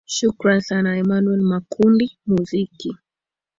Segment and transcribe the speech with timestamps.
[0.15, 2.89] shukrani sana emanuel makundi muziki